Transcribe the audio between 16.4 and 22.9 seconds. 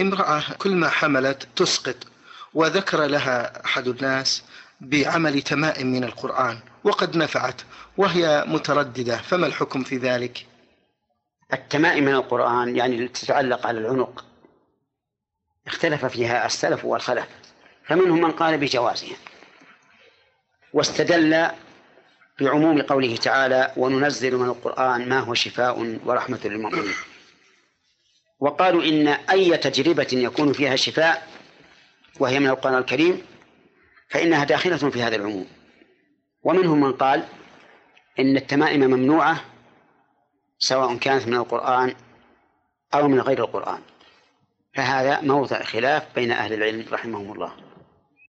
السلف والخلف فمنهم من قال بجوازها. واستدل بعموم